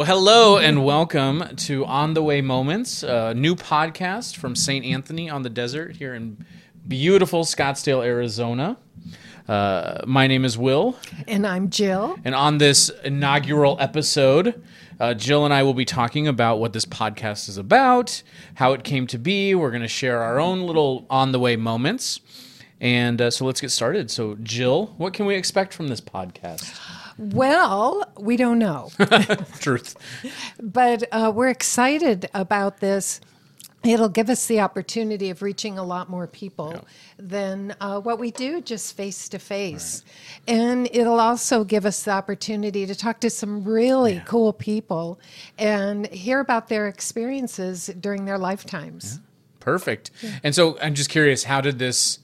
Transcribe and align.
Well, 0.00 0.06
hello 0.06 0.56
and 0.56 0.82
welcome 0.82 1.44
to 1.56 1.84
On 1.84 2.14
the 2.14 2.22
Way 2.22 2.40
Moments, 2.40 3.02
a 3.02 3.34
new 3.34 3.54
podcast 3.54 4.34
from 4.34 4.56
St. 4.56 4.82
Anthony 4.82 5.28
on 5.28 5.42
the 5.42 5.50
Desert 5.50 5.94
here 5.96 6.14
in 6.14 6.42
beautiful 6.88 7.44
Scottsdale, 7.44 8.02
Arizona. 8.02 8.78
Uh, 9.46 10.00
my 10.06 10.26
name 10.26 10.46
is 10.46 10.56
Will, 10.56 10.96
And 11.28 11.46
I'm 11.46 11.68
Jill. 11.68 12.16
and 12.24 12.34
on 12.34 12.56
this 12.56 12.88
inaugural 13.04 13.76
episode, 13.78 14.64
uh, 14.98 15.12
Jill 15.12 15.44
and 15.44 15.52
I 15.52 15.64
will 15.64 15.74
be 15.74 15.84
talking 15.84 16.26
about 16.26 16.60
what 16.60 16.72
this 16.72 16.86
podcast 16.86 17.50
is 17.50 17.58
about, 17.58 18.22
how 18.54 18.72
it 18.72 18.84
came 18.84 19.06
to 19.08 19.18
be. 19.18 19.54
We're 19.54 19.68
going 19.70 19.82
to 19.82 19.86
share 19.88 20.22
our 20.22 20.40
own 20.40 20.62
little 20.62 21.04
on 21.10 21.32
the 21.32 21.38
way 21.38 21.56
moments. 21.56 22.20
And 22.80 23.20
uh, 23.20 23.30
so 23.30 23.44
let's 23.44 23.60
get 23.60 23.70
started. 23.70 24.10
So, 24.10 24.36
Jill, 24.42 24.86
what 24.96 25.12
can 25.12 25.26
we 25.26 25.34
expect 25.34 25.74
from 25.74 25.88
this 25.88 26.00
podcast? 26.00 26.78
Well, 27.18 28.10
we 28.18 28.38
don't 28.38 28.58
know, 28.58 28.90
Truth. 29.58 29.94
but 30.62 31.04
uh, 31.12 31.30
we're 31.34 31.48
excited 31.50 32.30
about 32.32 32.80
this. 32.80 33.20
It'll 33.82 34.08
give 34.10 34.30
us 34.30 34.46
the 34.46 34.60
opportunity 34.60 35.28
of 35.30 35.42
reaching 35.42 35.78
a 35.78 35.82
lot 35.82 36.08
more 36.10 36.26
people 36.26 36.84
than 37.18 37.74
uh, 37.80 38.00
what 38.00 38.18
we 38.18 38.30
do 38.30 38.60
just 38.62 38.94
face 38.96 39.28
to 39.30 39.38
face. 39.38 40.02
And 40.46 40.88
it'll 40.92 41.20
also 41.20 41.64
give 41.64 41.84
us 41.86 42.02
the 42.04 42.10
opportunity 42.10 42.86
to 42.86 42.94
talk 42.94 43.20
to 43.20 43.30
some 43.30 43.64
really 43.64 44.22
cool 44.26 44.52
people 44.52 45.18
and 45.58 46.06
hear 46.08 46.40
about 46.40 46.68
their 46.68 46.88
experiences 46.88 47.86
during 48.00 48.24
their 48.26 48.38
lifetimes. 48.38 49.20
Perfect. 49.60 50.10
And 50.42 50.54
so 50.54 50.78
I'm 50.80 50.94
just 50.94 51.10
curious, 51.10 51.44
how 51.44 51.60
did 51.62 51.78
this, 51.78 52.18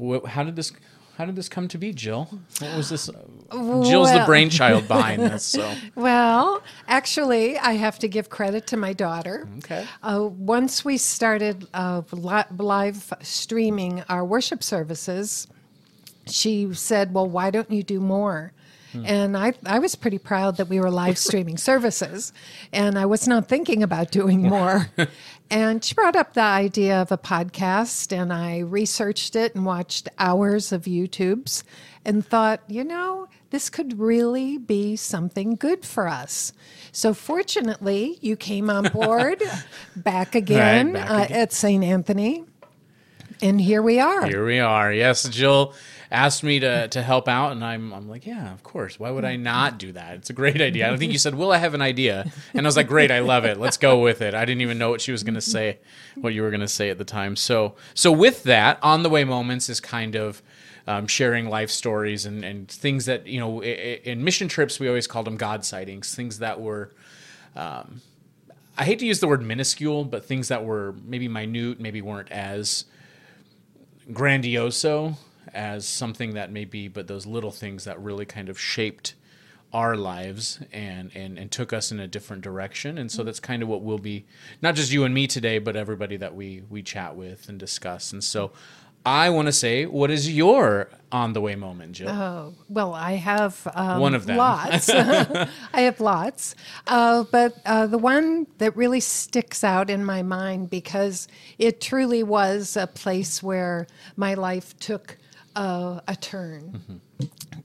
wh- 0.00 0.24
how 0.26 0.44
did 0.44 0.56
this, 0.56 0.72
how 1.16 1.24
did 1.24 1.36
this 1.36 1.48
come 1.48 1.68
to 1.68 1.78
be, 1.78 1.92
Jill? 1.92 2.28
What 2.60 2.76
was 2.76 2.88
this? 2.90 3.08
Jill's 3.52 4.12
the 4.12 4.22
brainchild 4.26 4.86
behind 4.88 5.22
this. 5.22 5.44
So 5.44 5.72
Well, 5.94 6.62
actually, 6.88 7.58
I 7.58 7.72
have 7.72 7.98
to 8.00 8.08
give 8.08 8.28
credit 8.28 8.66
to 8.68 8.76
my 8.76 8.92
daughter. 8.92 9.48
Okay. 9.58 9.86
Uh, 10.02 10.28
once 10.36 10.84
we 10.84 10.98
started 10.98 11.66
uh, 11.72 12.02
live 12.12 13.12
streaming 13.22 14.02
our 14.08 14.24
worship 14.24 14.62
services, 14.62 15.46
she 16.26 16.72
said, 16.74 17.14
Well, 17.14 17.28
why 17.28 17.50
don't 17.50 17.70
you 17.70 17.82
do 17.82 18.00
more? 18.00 18.52
And 19.04 19.36
I, 19.36 19.52
I 19.64 19.78
was 19.78 19.94
pretty 19.94 20.18
proud 20.18 20.56
that 20.56 20.68
we 20.68 20.80
were 20.80 20.90
live 20.90 21.18
streaming 21.18 21.56
services, 21.58 22.32
and 22.72 22.98
I 22.98 23.06
was 23.06 23.26
not 23.26 23.48
thinking 23.48 23.82
about 23.82 24.10
doing 24.10 24.42
more. 24.42 24.90
and 25.50 25.84
she 25.84 25.94
brought 25.94 26.16
up 26.16 26.34
the 26.34 26.40
idea 26.40 27.00
of 27.02 27.12
a 27.12 27.18
podcast, 27.18 28.16
and 28.16 28.32
I 28.32 28.60
researched 28.60 29.36
it 29.36 29.54
and 29.54 29.66
watched 29.66 30.08
hours 30.18 30.72
of 30.72 30.82
YouTubes 30.82 31.62
and 32.04 32.24
thought, 32.24 32.60
you 32.68 32.84
know, 32.84 33.28
this 33.50 33.68
could 33.68 33.98
really 33.98 34.58
be 34.58 34.96
something 34.96 35.56
good 35.56 35.84
for 35.84 36.08
us. 36.08 36.52
So, 36.92 37.12
fortunately, 37.12 38.18
you 38.20 38.36
came 38.36 38.70
on 38.70 38.84
board 38.92 39.42
back 39.96 40.34
again, 40.34 40.92
back 40.92 41.10
uh, 41.10 41.14
again. 41.24 41.36
at 41.36 41.52
St. 41.52 41.84
Anthony, 41.84 42.44
and 43.42 43.60
here 43.60 43.82
we 43.82 44.00
are. 44.00 44.26
here 44.26 44.46
we 44.46 44.60
are. 44.60 44.92
Yes, 44.92 45.28
Jill 45.28 45.74
asked 46.10 46.42
me 46.42 46.60
to, 46.60 46.88
to 46.88 47.02
help 47.02 47.28
out, 47.28 47.52
and 47.52 47.64
I'm, 47.64 47.92
I'm 47.92 48.08
like, 48.08 48.26
yeah, 48.26 48.52
of 48.52 48.62
course. 48.62 48.98
Why 48.98 49.10
would 49.10 49.24
I 49.24 49.34
mm-hmm. 49.34 49.42
not 49.42 49.78
do 49.78 49.92
that? 49.92 50.16
It's 50.16 50.30
a 50.30 50.32
great 50.32 50.60
idea. 50.60 50.92
I 50.92 50.96
think 50.96 51.12
you 51.12 51.18
said, 51.26 51.34
Will, 51.34 51.52
I 51.52 51.58
have 51.58 51.74
an 51.74 51.82
idea. 51.82 52.30
And 52.54 52.66
I 52.66 52.68
was 52.68 52.76
like, 52.76 52.88
great, 52.88 53.10
I 53.10 53.20
love 53.20 53.44
it. 53.44 53.58
Let's 53.58 53.76
go 53.76 54.00
with 54.00 54.22
it. 54.22 54.34
I 54.34 54.44
didn't 54.44 54.62
even 54.62 54.78
know 54.78 54.90
what 54.90 55.00
she 55.00 55.12
was 55.12 55.22
going 55.22 55.34
to 55.34 55.40
mm-hmm. 55.40 55.50
say, 55.50 55.78
what 56.16 56.34
you 56.34 56.42
were 56.42 56.50
going 56.50 56.60
to 56.60 56.68
say 56.68 56.90
at 56.90 56.98
the 56.98 57.04
time. 57.04 57.36
So, 57.36 57.74
so 57.94 58.12
with 58.12 58.42
that, 58.44 58.78
On 58.82 59.02
the 59.02 59.10
Way 59.10 59.24
Moments 59.24 59.68
is 59.68 59.80
kind 59.80 60.14
of 60.14 60.42
um, 60.86 61.06
sharing 61.06 61.48
life 61.48 61.70
stories 61.70 62.26
and, 62.26 62.44
and 62.44 62.68
things 62.68 63.06
that, 63.06 63.26
you 63.26 63.40
know, 63.40 63.62
in 63.62 64.22
mission 64.22 64.48
trips, 64.48 64.78
we 64.78 64.88
always 64.88 65.06
called 65.06 65.26
them 65.26 65.36
God 65.36 65.64
sightings, 65.64 66.14
things 66.14 66.38
that 66.38 66.60
were 66.60 66.92
um, 67.56 68.02
I 68.78 68.84
hate 68.84 68.98
to 68.98 69.06
use 69.06 69.20
the 69.20 69.28
word 69.28 69.42
minuscule, 69.42 70.04
but 70.04 70.24
things 70.24 70.48
that 70.48 70.64
were 70.64 70.94
maybe 71.04 71.28
minute, 71.28 71.80
maybe 71.80 72.02
weren't 72.02 72.30
as 72.30 72.84
grandioso 74.12 75.16
as 75.56 75.86
something 75.86 76.34
that 76.34 76.52
may 76.52 76.64
be, 76.64 76.86
but 76.86 77.08
those 77.08 77.26
little 77.26 77.50
things 77.50 77.84
that 77.84 78.00
really 78.00 78.26
kind 78.26 78.48
of 78.48 78.60
shaped 78.60 79.14
our 79.72 79.96
lives 79.96 80.60
and, 80.72 81.10
and, 81.14 81.38
and 81.38 81.50
took 81.50 81.72
us 81.72 81.90
in 81.90 81.98
a 81.98 82.06
different 82.06 82.42
direction. 82.42 82.98
And 82.98 83.10
so 83.10 83.24
that's 83.24 83.40
kind 83.40 83.62
of 83.62 83.68
what 83.68 83.82
we'll 83.82 83.98
be, 83.98 84.24
not 84.62 84.74
just 84.74 84.92
you 84.92 85.04
and 85.04 85.12
me 85.12 85.26
today, 85.26 85.58
but 85.58 85.76
everybody 85.76 86.16
that 86.18 86.34
we, 86.34 86.62
we 86.70 86.82
chat 86.82 87.16
with 87.16 87.48
and 87.48 87.58
discuss. 87.58 88.12
And 88.12 88.22
so 88.22 88.52
I 89.04 89.30
want 89.30 89.46
to 89.46 89.52
say, 89.52 89.86
what 89.86 90.10
is 90.10 90.34
your 90.34 90.88
on 91.12 91.32
the 91.32 91.40
way 91.40 91.54
moment, 91.54 91.92
Jill? 91.92 92.08
Oh, 92.08 92.54
well, 92.68 92.92
I 92.92 93.12
have 93.12 93.68
um, 93.74 94.00
One 94.00 94.14
of 94.14 94.26
them. 94.26 94.36
Lots. 94.36 94.88
I 94.90 95.48
have 95.74 96.00
lots. 96.00 96.56
Uh, 96.88 97.24
but 97.30 97.56
uh, 97.64 97.86
the 97.86 97.98
one 97.98 98.48
that 98.58 98.76
really 98.76 99.00
sticks 99.00 99.62
out 99.62 99.90
in 99.90 100.04
my 100.04 100.22
mind 100.22 100.70
because 100.70 101.28
it 101.58 101.80
truly 101.80 102.24
was 102.24 102.76
a 102.76 102.88
place 102.88 103.42
where 103.42 103.86
my 104.16 104.34
life 104.34 104.76
took 104.78 105.18
uh, 105.56 106.00
a 106.06 106.14
turn. 106.14 107.00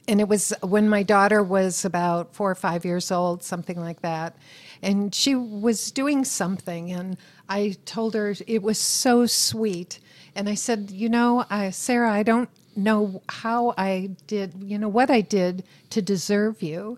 And 0.07 0.19
it 0.19 0.27
was 0.27 0.51
when 0.63 0.89
my 0.89 1.03
daughter 1.03 1.43
was 1.43 1.85
about 1.85 2.33
four 2.33 2.49
or 2.49 2.55
five 2.55 2.85
years 2.85 3.11
old, 3.11 3.43
something 3.43 3.79
like 3.79 4.01
that. 4.01 4.35
And 4.81 5.13
she 5.13 5.35
was 5.35 5.91
doing 5.91 6.25
something, 6.25 6.91
and 6.91 7.17
I 7.47 7.75
told 7.85 8.15
her 8.15 8.33
it 8.47 8.63
was 8.63 8.79
so 8.79 9.27
sweet. 9.27 9.99
And 10.35 10.49
I 10.49 10.55
said, 10.55 10.89
You 10.89 11.07
know, 11.09 11.45
I, 11.49 11.69
Sarah, 11.69 12.11
I 12.11 12.23
don't 12.23 12.49
know 12.75 13.21
how 13.29 13.73
I 13.77 14.11
did, 14.25 14.55
you 14.63 14.79
know, 14.79 14.89
what 14.89 15.11
I 15.11 15.21
did 15.21 15.63
to 15.91 16.01
deserve 16.01 16.63
you. 16.63 16.97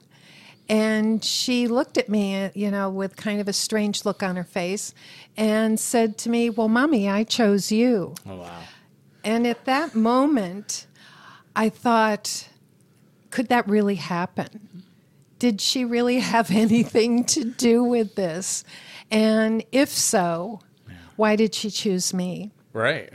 And 0.69 1.21
she 1.23 1.67
looked 1.67 1.97
at 1.97 2.07
me, 2.07 2.51
you 2.53 2.71
know, 2.71 2.89
with 2.89 3.17
kind 3.17 3.41
of 3.41 3.49
a 3.49 3.53
strange 3.53 4.05
look 4.05 4.23
on 4.23 4.37
her 4.37 4.45
face 4.45 4.93
and 5.35 5.77
said 5.77 6.17
to 6.19 6.29
me, 6.29 6.49
Well, 6.49 6.69
mommy, 6.69 7.09
I 7.09 7.25
chose 7.25 7.69
you. 7.71 8.15
oh, 8.25 8.37
wow. 8.37 8.61
And 9.23 9.47
at 9.47 9.65
that 9.65 9.95
moment, 9.95 10.87
I 11.55 11.69
thought, 11.69 12.49
could 13.29 13.47
that 13.49 13.67
really 13.67 13.95
happen? 13.95 14.83
Did 15.39 15.61
she 15.61 15.85
really 15.85 16.19
have 16.19 16.51
anything 16.65 17.23
to 17.25 17.43
do 17.45 17.83
with 17.83 18.15
this? 18.15 18.63
And 19.09 19.63
if 19.71 19.89
so, 19.89 20.59
why 21.15 21.35
did 21.35 21.53
she 21.53 21.69
choose 21.69 22.13
me? 22.13 22.51
Right. 22.73 23.13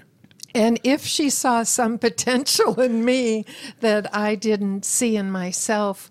And 0.55 0.81
if 0.83 1.05
she 1.05 1.31
saw 1.31 1.63
some 1.63 1.99
potential 2.09 2.81
in 2.81 3.05
me 3.05 3.45
that 3.81 4.15
I 4.15 4.35
didn't 4.35 4.85
see 4.85 5.17
in 5.17 5.31
myself, 5.31 6.11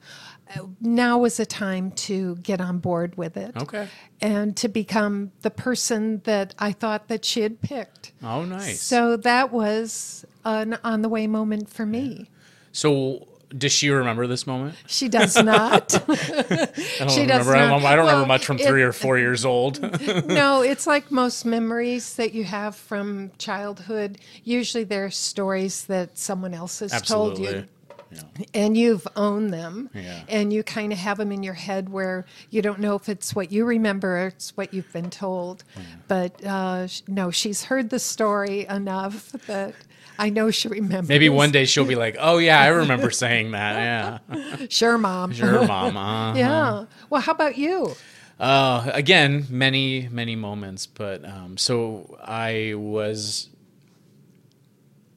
now 0.81 1.17
was 1.17 1.37
the 1.37 1.45
time 1.45 1.91
to 1.91 2.35
get 2.37 2.61
on 2.61 2.79
board 2.79 3.17
with 3.17 3.37
it. 3.37 3.55
Okay. 3.57 3.87
And 4.21 4.55
to 4.57 4.67
become 4.67 5.31
the 5.41 5.51
person 5.51 6.21
that 6.25 6.55
I 6.59 6.71
thought 6.71 7.07
that 7.07 7.25
she 7.25 7.41
had 7.41 7.61
picked. 7.61 8.11
Oh, 8.23 8.45
nice. 8.45 8.81
So 8.81 9.17
that 9.17 9.51
was 9.51 10.25
an 10.45 10.77
on 10.83 11.01
the 11.01 11.09
way 11.09 11.27
moment 11.27 11.69
for 11.69 11.85
me. 11.85 12.29
So, 12.71 13.27
does 13.57 13.71
she 13.71 13.89
remember 13.89 14.27
this 14.27 14.45
moment? 14.45 14.75
She 14.87 15.07
does 15.07 15.41
not. 15.41 15.95
I 16.09 16.67
don't 16.99 17.09
She 17.09 17.25
does 17.25 17.47
remember. 17.47 17.53
I 17.53 17.69
don't. 17.69 17.85
I 17.85 17.95
don't 17.95 18.05
remember 18.05 18.25
much 18.27 18.45
from 18.45 18.59
it- 18.59 18.67
three 18.67 18.83
or 18.83 18.91
four 18.91 19.17
years 19.17 19.45
old. 19.45 19.81
no, 20.27 20.61
it's 20.61 20.85
like 20.85 21.11
most 21.11 21.45
memories 21.45 22.15
that 22.15 22.33
you 22.33 22.43
have 22.43 22.75
from 22.75 23.31
childhood. 23.37 24.17
Usually 24.43 24.83
they're 24.83 25.09
stories 25.11 25.85
that 25.85 26.17
someone 26.17 26.53
else 26.53 26.79
has 26.79 27.01
told 27.01 27.39
you. 27.39 27.65
Yeah. 28.11 28.21
and 28.53 28.77
you've 28.77 29.07
owned 29.15 29.51
them 29.53 29.89
Yeah. 29.93 30.21
and 30.29 30.51
you 30.53 30.63
kind 30.63 30.91
of 30.93 30.99
have 30.99 31.17
them 31.17 31.31
in 31.31 31.43
your 31.43 31.53
head 31.55 31.89
where 31.89 32.25
you 32.49 32.61
don't 32.61 32.79
know 32.79 32.95
if 32.95 33.09
it's 33.09 33.35
what 33.35 33.51
you 33.51 33.65
remember 33.65 34.17
or 34.17 34.27
it's 34.27 34.55
what 34.55 34.73
you've 34.73 34.91
been 34.93 35.09
told 35.09 35.63
but 36.07 36.43
uh, 36.45 36.87
no 37.07 37.31
she's 37.31 37.65
heard 37.65 37.89
the 37.89 37.99
story 37.99 38.65
enough 38.67 39.31
that 39.47 39.73
i 40.19 40.29
know 40.29 40.49
she 40.51 40.67
remembers 40.67 41.09
Maybe 41.09 41.29
one 41.29 41.51
day 41.51 41.65
she'll 41.65 41.85
be 41.85 41.95
like, 41.95 42.15
"Oh 42.19 42.37
yeah, 42.39 42.59
I 42.59 42.67
remember 42.67 43.11
saying 43.11 43.51
that." 43.51 44.21
Yeah, 44.31 44.65
sure 44.69 44.97
mom 44.97 45.31
sure, 45.33 45.65
mom. 45.67 45.97
Uh, 45.97 46.35
yeah 46.35 46.85
well 47.09 47.21
how 47.21 47.31
about 47.33 47.57
you 47.57 47.93
uh, 48.39 48.91
again, 48.93 49.47
many 49.49 50.07
many 50.11 50.35
moments, 50.35 50.85
but 50.85 51.25
um, 51.25 51.57
so 51.57 52.17
I 52.23 52.73
was. 52.75 53.49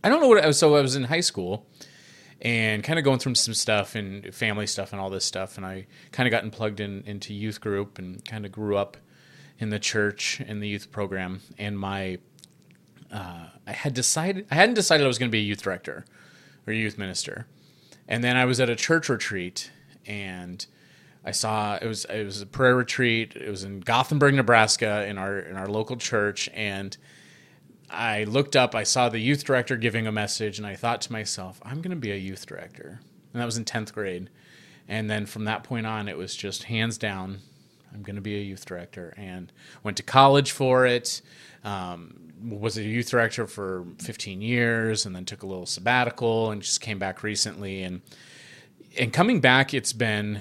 I 0.03 0.09
don't 0.09 0.23
know 0.23 0.29
what 0.29 0.43
I 0.43 0.47
was. 0.47 0.59
So 0.59 0.75
I 0.75 0.81
was 0.81 0.97
in 0.97 1.05
high 1.05 1.21
school, 1.21 1.67
and 2.43 2.83
kind 2.83 2.99
of 2.99 3.05
going 3.05 3.19
through 3.19 3.35
some 3.35 3.55
stuff 3.55 3.95
and 3.95 4.35
family 4.35 4.67
stuff 4.67 4.93
and 4.93 5.01
all 5.01 5.11
this 5.11 5.25
stuff, 5.25 5.57
and 5.57 5.67
I 5.67 5.87
kind 6.13 6.27
of 6.27 6.31
gotten 6.31 6.51
plugged 6.51 6.81
in 6.81 7.03
into 7.07 7.35
youth 7.35 7.61
group 7.61 7.99
and 7.99 8.25
kind 8.25 8.47
of 8.47 8.53
grew 8.53 8.77
up 8.77 8.97
in 9.59 9.71
the 9.71 9.79
church 9.79 10.41
in 10.41 10.61
the 10.61 10.69
youth 10.69 10.91
program, 10.91 11.41
and 11.59 11.79
my 11.79 12.19
uh, 13.13 13.47
I 13.67 13.73
had 13.73 13.95
decided 13.95 14.47
I 14.51 14.55
hadn't 14.55 14.75
decided 14.75 15.05
I 15.05 15.09
was 15.09 15.19
going 15.19 15.31
to 15.31 15.33
be 15.33 15.41
a 15.41 15.43
youth 15.43 15.63
director 15.63 16.05
or 16.67 16.73
youth 16.73 16.99
minister, 16.99 17.47
and 18.09 18.25
then 18.25 18.37
I 18.37 18.45
was 18.45 18.61
at 18.61 18.71
a 18.71 18.77
church 18.77 19.09
retreat 19.09 19.71
and 20.07 20.67
I 21.25 21.33
saw 21.33 21.77
it 21.81 21.87
was 21.87 22.05
it 22.07 22.25
was 22.25 22.41
a 22.41 22.47
prayer 22.47 22.75
retreat. 22.75 23.37
It 23.37 23.51
was 23.51 23.65
in 23.65 23.81
Gothenburg, 23.81 24.35
Nebraska, 24.35 25.07
in 25.07 25.19
our 25.19 25.39
in 25.39 25.57
our 25.57 25.69
local 25.69 25.97
church, 25.97 26.49
and 26.55 26.97
I 27.91 28.25
looked 28.25 28.57
up. 28.57 28.75
I 28.75 28.85
saw 28.85 29.09
the 29.09 29.19
youth 29.19 29.45
director 29.45 29.77
giving 29.77 30.07
a 30.07 30.13
message, 30.13 30.59
and 30.59 30.67
I 30.67 30.77
thought 30.77 31.01
to 31.03 31.13
myself, 31.13 31.61
I'm 31.65 31.83
going 31.83 31.91
to 31.91 31.97
be 31.97 32.13
a 32.13 32.17
youth 32.17 32.47
director, 32.47 33.01
and 33.33 33.41
that 33.41 33.45
was 33.45 33.57
in 33.57 33.65
tenth 33.65 33.93
grade. 33.93 34.31
And 34.89 35.11
then 35.11 35.27
from 35.27 35.45
that 35.45 35.65
point 35.65 35.87
on, 35.87 36.09
it 36.09 36.17
was 36.17 36.35
just 36.35 36.65
hands 36.65 36.99
down. 36.99 37.41
I'm 37.93 38.03
going 38.03 38.17
to 38.17 38.23
be 38.23 38.37
a 38.37 38.43
youth 38.43 38.65
director, 38.65 39.13
and 39.17 39.53
went 39.83 39.97
to 39.97 40.03
college 40.03 40.53
for 40.53 40.87
it. 40.87 41.21
Um, 41.65 42.33
was 42.49 42.79
a 42.79 42.83
youth 42.83 43.11
director 43.11 43.47
for 43.47 43.85
15 43.99 44.41
years, 44.41 45.05
and 45.05 45.15
then 45.15 45.25
took 45.25 45.43
a 45.43 45.47
little 45.47 45.67
sabbatical, 45.67 46.51
and 46.51 46.63
just 46.63 46.81
came 46.81 46.99
back 46.99 47.23
recently. 47.23 47.83
And 47.83 48.03
and 48.99 49.13
coming 49.13 49.41
back, 49.41 49.75
it's 49.75 49.93
been 49.93 50.41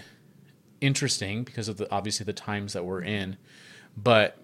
interesting 0.81 1.43
because 1.43 1.67
of 1.67 1.77
the 1.77 1.91
obviously 1.91 2.23
the 2.25 2.33
times 2.33 2.73
that 2.73 2.85
we're 2.85 3.01
in, 3.01 3.37
but 3.97 4.37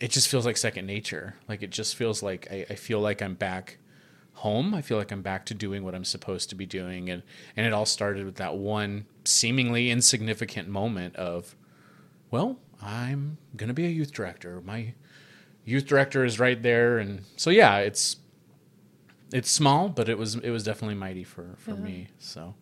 it 0.00 0.10
just 0.10 0.28
feels 0.28 0.44
like 0.44 0.56
second 0.56 0.86
nature. 0.86 1.36
Like 1.48 1.62
it 1.62 1.70
just 1.70 1.96
feels 1.96 2.22
like 2.22 2.48
I, 2.50 2.66
I 2.70 2.74
feel 2.74 3.00
like 3.00 3.22
I'm 3.22 3.34
back 3.34 3.78
home. 4.34 4.74
I 4.74 4.82
feel 4.82 4.98
like 4.98 5.10
I'm 5.10 5.22
back 5.22 5.46
to 5.46 5.54
doing 5.54 5.82
what 5.84 5.94
I'm 5.94 6.04
supposed 6.04 6.50
to 6.50 6.54
be 6.54 6.66
doing, 6.66 7.08
and 7.10 7.22
and 7.56 7.66
it 7.66 7.72
all 7.72 7.86
started 7.86 8.24
with 8.24 8.36
that 8.36 8.56
one 8.56 9.06
seemingly 9.24 9.90
insignificant 9.90 10.68
moment 10.68 11.16
of, 11.16 11.56
well, 12.30 12.58
I'm 12.82 13.38
gonna 13.56 13.74
be 13.74 13.86
a 13.86 13.90
youth 13.90 14.12
director. 14.12 14.60
My 14.64 14.94
youth 15.64 15.86
director 15.86 16.24
is 16.24 16.38
right 16.38 16.62
there, 16.62 16.98
and 16.98 17.22
so 17.36 17.50
yeah, 17.50 17.78
it's 17.78 18.16
it's 19.32 19.50
small, 19.50 19.88
but 19.88 20.08
it 20.08 20.18
was 20.18 20.36
it 20.36 20.50
was 20.50 20.64
definitely 20.64 20.96
mighty 20.96 21.24
for 21.24 21.54
for 21.58 21.72
mm-hmm. 21.72 21.84
me. 21.84 22.08
So. 22.18 22.54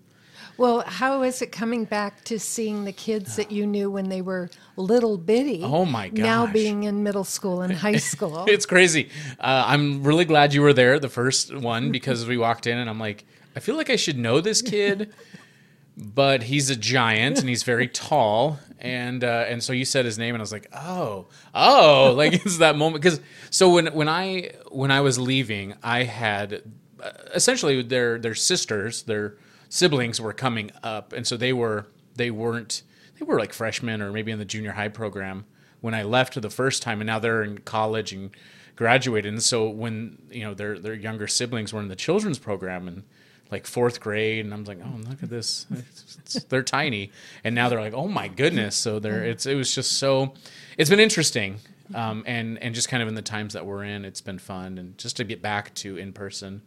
Well, 0.56 0.82
how 0.82 1.23
is 1.23 1.43
it 1.43 1.52
coming 1.52 1.85
back 1.85 2.25
to 2.25 2.38
seeing 2.38 2.85
the 2.85 2.93
kids 2.93 3.37
that 3.37 3.50
you 3.50 3.67
knew 3.67 3.91
when 3.91 4.08
they 4.08 4.23
were 4.23 4.50
little 4.76 5.19
bitty? 5.19 5.62
Oh 5.64 5.85
my 5.85 6.08
god. 6.08 6.23
Now 6.23 6.46
being 6.46 6.85
in 6.85 7.02
middle 7.02 7.25
school 7.25 7.62
and 7.62 7.73
high 7.75 7.96
school. 8.12 8.44
it's 8.49 8.67
crazy. 8.67 9.11
Uh, 9.41 9.64
I'm 9.67 10.02
really 10.05 10.25
glad 10.25 10.55
you 10.55 10.62
were 10.62 10.73
there, 10.73 10.99
the 10.99 11.08
first 11.08 11.55
one, 11.55 11.91
because 11.93 12.26
we 12.26 12.37
walked 12.37 12.67
in 12.67 12.79
and 12.79 12.88
I'm 12.88 13.00
like, 13.00 13.25
I 13.56 13.61
feel 13.61 13.76
like 13.76 13.91
I 13.91 13.96
should 13.96 14.19
know 14.19 14.41
this 14.41 14.62
kid, 14.62 15.12
but 15.96 16.44
he's 16.44 16.70
a 16.70 16.76
giant 16.76 17.38
and 17.40 17.49
he's 17.49 17.62
very 17.62 17.88
tall. 17.88 18.58
And 18.81 19.25
uh, 19.25 19.47
and 19.49 19.62
so 19.62 19.73
you 19.73 19.85
said 19.85 20.05
his 20.05 20.19
name 20.19 20.35
and 20.35 20.43
I 20.43 20.44
was 20.44 20.52
like, 20.52 20.69
oh, 20.73 21.26
oh, 21.55 22.12
like 22.17 22.35
it's 22.35 22.58
that 22.58 22.76
moment 22.76 23.02
because 23.02 23.20
so 23.50 23.70
when 23.70 23.87
when 23.94 24.08
I 24.08 24.50
when 24.70 24.90
I 24.90 25.00
was 25.00 25.19
leaving, 25.19 25.75
I 25.82 26.02
had 26.02 26.62
uh, 27.02 27.11
essentially 27.35 27.82
their 27.82 28.19
their 28.19 28.35
sisters, 28.35 29.02
their 29.05 29.37
siblings 29.75 30.21
were 30.21 30.32
coming 30.32 30.71
up, 30.82 31.12
and 31.12 31.26
so 31.26 31.37
they 31.37 31.53
were 31.53 31.87
they 32.15 32.31
weren't 32.31 32.82
they 33.19 33.25
were 33.25 33.38
like 33.38 33.53
freshmen 33.53 34.00
or 34.00 34.12
maybe 34.12 34.31
in 34.31 34.38
the 34.38 34.44
junior 34.44 34.73
high 34.73 34.88
program 34.88 35.44
when 35.81 35.94
I 35.94 36.03
left 36.05 36.41
the 36.41 36.50
first 36.50 36.82
time, 36.82 37.00
and 37.00 37.06
now 37.06 37.19
they're 37.19 37.43
in 37.43 37.59
college 37.59 38.12
and 38.12 38.31
graduated. 38.76 39.32
And 39.32 39.43
so 39.43 39.69
when 39.69 40.19
you 40.31 40.43
know 40.44 40.55
their 40.55 40.79
their 40.79 40.94
younger 40.94 41.26
siblings 41.26 41.73
were 41.73 41.81
in 41.81 41.88
the 41.88 41.97
children's 41.97 42.38
program 42.38 42.87
and 42.88 43.03
like 43.50 43.67
fourth 43.67 44.00
grade, 44.00 44.44
and 44.44 44.55
I'm 44.55 44.65
like, 44.65 44.79
oh 44.85 44.97
look 45.09 45.23
at 45.23 45.29
this, 45.31 45.67
It's- 45.73 46.17
it's- 46.19 46.44
they're 46.49 46.62
tiny, 46.62 47.11
and 47.44 47.55
now 47.55 47.69
they're 47.69 47.81
like, 47.81 47.94
oh 47.94 48.09
my 48.09 48.29
goodness. 48.29 48.76
So 48.76 48.99
they're 49.00 49.25
it's 49.25 49.44
it 49.47 49.55
was 49.56 49.75
just 49.75 49.93
so 49.99 50.35
it's 50.79 50.91
been 50.91 51.00
interesting. 51.00 51.56
Um, 51.94 52.23
and 52.26 52.59
and 52.62 52.75
just 52.75 52.88
kind 52.88 53.03
of 53.03 53.09
in 53.09 53.15
the 53.15 53.23
times 53.37 53.53
that 53.53 53.67
we're 53.67 53.85
in, 53.85 54.05
it's 54.06 54.23
been 54.23 54.38
fun, 54.38 54.79
and 54.79 54.97
just 54.97 55.17
to 55.19 55.25
get 55.25 55.43
back 55.43 55.75
to 55.82 55.97
in 55.99 56.12
person, 56.15 56.62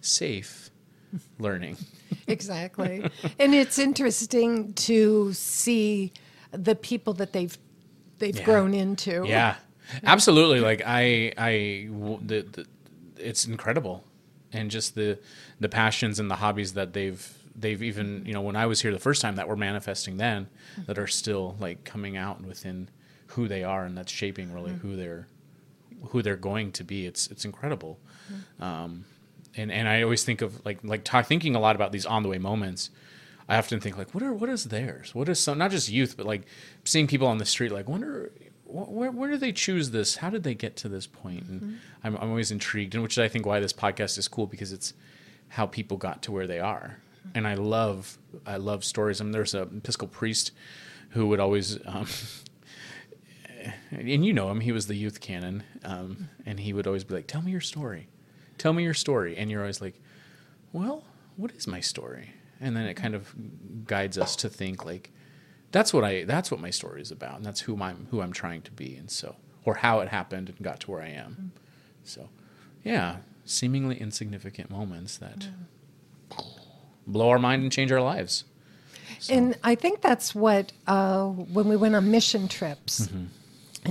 safe 0.00 0.70
learning. 1.38 1.76
exactly. 2.26 3.08
and 3.38 3.54
it's 3.54 3.78
interesting 3.78 4.72
to 4.74 5.32
see 5.32 6.12
the 6.52 6.74
people 6.74 7.14
that 7.14 7.32
they've 7.32 7.56
they've 8.18 8.36
Yeah. 8.36 8.44
grown 8.44 8.74
into. 8.74 9.24
Yeah, 9.26 9.56
absolutely. 10.04 10.60
Like 10.60 10.82
I, 10.86 11.32
the, 11.36 12.42
the, 12.42 12.66
it's 13.16 13.46
incredible, 13.46 14.04
and 14.52 14.70
just 14.70 14.94
the 14.94 15.18
the 15.60 15.68
passions 15.68 16.18
and 16.18 16.30
the 16.30 16.36
hobbies 16.36 16.74
that 16.74 16.92
they've 16.92 17.38
they've 17.54 17.82
even 17.82 18.24
you 18.24 18.32
know 18.32 18.40
when 18.40 18.56
I 18.56 18.66
was 18.66 18.80
here 18.82 18.92
the 18.92 18.98
first 18.98 19.20
time 19.22 19.36
that 19.36 19.48
were 19.48 19.56
manifesting 19.56 20.16
then 20.16 20.46
mm-hmm. 20.72 20.84
that 20.86 20.98
are 20.98 21.06
still 21.06 21.56
like 21.60 21.84
coming 21.84 22.16
out 22.16 22.42
within 22.42 22.88
who 23.28 23.48
they 23.48 23.62
are 23.64 23.84
and 23.84 23.96
that's 23.96 24.12
shaping 24.12 24.52
really 24.52 24.70
mm-hmm. 24.70 24.88
who 24.88 24.96
they're 24.96 25.26
who 26.08 26.22
they're 26.22 26.36
going 26.36 26.72
to 26.72 26.84
be. 26.84 27.06
It's 27.06 27.28
it's 27.28 27.44
incredible. 27.44 27.98
Mm-hmm. 28.32 28.62
Um, 28.62 29.04
and 29.56 29.70
and 29.70 29.88
I 29.88 30.02
always 30.02 30.24
think 30.24 30.42
of 30.42 30.64
like 30.64 30.78
like 30.82 31.04
talk, 31.04 31.26
thinking 31.26 31.54
a 31.54 31.60
lot 31.60 31.76
about 31.76 31.92
these 31.92 32.06
on 32.06 32.22
the 32.22 32.28
way 32.28 32.38
moments. 32.38 32.90
I 33.48 33.58
often 33.58 33.80
think 33.80 33.98
like, 33.98 34.14
what 34.14 34.22
are 34.22 34.32
what 34.32 34.48
is 34.48 34.64
theirs? 34.64 35.14
What 35.14 35.28
is 35.28 35.38
some 35.40 35.58
not 35.58 35.70
just 35.70 35.90
youth, 35.90 36.16
but 36.16 36.26
like 36.26 36.42
seeing 36.84 37.06
people 37.06 37.26
on 37.26 37.38
the 37.38 37.44
street. 37.44 37.72
Like, 37.72 37.88
wonder 37.88 38.32
where 38.64 39.10
where 39.10 39.30
do 39.30 39.36
they 39.36 39.52
choose 39.52 39.90
this? 39.90 40.16
How 40.16 40.30
did 40.30 40.42
they 40.42 40.54
get 40.54 40.76
to 40.76 40.88
this 40.88 41.06
point? 41.06 41.44
And 41.48 41.78
I'm 42.02 42.16
I'm 42.16 42.30
always 42.30 42.50
intrigued, 42.50 42.94
and 42.94 43.02
which 43.02 43.14
is 43.14 43.18
I 43.18 43.28
think 43.28 43.46
why 43.46 43.60
this 43.60 43.72
podcast 43.72 44.18
is 44.18 44.28
cool 44.28 44.46
because 44.46 44.72
it's 44.72 44.94
how 45.48 45.66
people 45.66 45.96
got 45.96 46.22
to 46.22 46.32
where 46.32 46.46
they 46.46 46.60
are. 46.60 46.98
And 47.34 47.46
I 47.46 47.54
love 47.54 48.18
I 48.46 48.56
love 48.56 48.84
stories. 48.84 49.20
I 49.20 49.24
mean, 49.24 49.32
there's 49.32 49.54
a 49.54 49.62
Episcopal 49.62 50.08
priest 50.08 50.52
who 51.10 51.26
would 51.28 51.40
always. 51.40 51.78
Um, 51.86 52.06
and 53.90 54.24
you 54.24 54.32
know 54.32 54.50
him. 54.50 54.60
He 54.60 54.72
was 54.72 54.86
the 54.86 54.94
youth 54.96 55.20
canon, 55.20 55.62
um, 55.84 56.28
and 56.46 56.58
he 56.58 56.72
would 56.72 56.86
always 56.86 57.04
be 57.04 57.14
like, 57.14 57.26
"Tell 57.26 57.42
me 57.42 57.52
your 57.52 57.60
story, 57.60 58.08
tell 58.58 58.72
me 58.72 58.82
your 58.82 58.94
story." 58.94 59.36
And 59.36 59.50
you're 59.50 59.60
always 59.60 59.80
like, 59.80 60.00
"Well, 60.72 61.04
what 61.36 61.52
is 61.52 61.66
my 61.66 61.80
story?" 61.80 62.34
And 62.60 62.76
then 62.76 62.86
it 62.86 62.94
kind 62.94 63.14
of 63.14 63.34
guides 63.86 64.16
us 64.18 64.36
to 64.36 64.48
think 64.48 64.84
like, 64.84 65.10
"That's 65.72 65.92
what 65.92 66.04
I. 66.04 66.24
That's 66.24 66.50
what 66.50 66.60
my 66.60 66.70
story 66.70 67.02
is 67.02 67.10
about, 67.10 67.36
and 67.36 67.44
that's 67.44 67.60
who 67.60 67.80
I'm 67.82 68.06
who 68.10 68.20
I'm 68.20 68.32
trying 68.32 68.62
to 68.62 68.70
be." 68.70 68.96
And 68.96 69.10
so, 69.10 69.36
or 69.64 69.76
how 69.76 70.00
it 70.00 70.08
happened 70.08 70.48
and 70.48 70.58
got 70.62 70.80
to 70.80 70.90
where 70.90 71.02
I 71.02 71.08
am. 71.08 71.52
So, 72.04 72.28
yeah, 72.84 73.18
seemingly 73.44 74.00
insignificant 74.00 74.70
moments 74.70 75.16
that 75.18 75.48
blow 77.06 77.30
our 77.30 77.38
mind 77.38 77.62
and 77.62 77.72
change 77.72 77.92
our 77.92 78.00
lives. 78.00 78.44
And 79.28 79.56
I 79.62 79.74
think 79.74 80.00
that's 80.00 80.34
what, 80.34 80.72
uh, 80.86 81.26
when 81.26 81.68
we 81.68 81.76
went 81.76 81.94
on 81.94 82.10
mission 82.10 82.48
trips, 82.48 83.08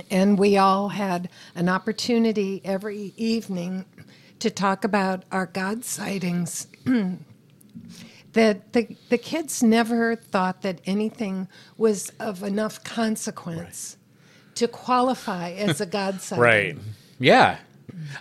and 0.10 0.38
we 0.38 0.58
all 0.58 0.90
had 0.90 1.30
an 1.56 1.70
opportunity 1.70 2.62
every 2.64 3.14
evening 3.18 3.86
to 4.42 4.50
talk 4.50 4.84
about 4.84 5.24
our 5.32 5.46
God 5.46 5.86
sightings, 5.86 6.68
that 8.34 8.74
the, 8.74 8.96
the 9.10 9.18
kids 9.18 9.64
never 9.64 10.16
thought 10.16 10.62
that 10.62 10.82
anything 10.86 11.48
was 11.78 12.12
of 12.20 12.44
enough 12.44 12.84
consequence 12.84 13.98
to 14.56 14.68
qualify 14.68 15.52
as 15.52 15.80
a 15.80 15.86
God 15.86 16.22
sighting. 16.22 16.42
Right. 16.42 16.78
Yeah. 17.20 17.58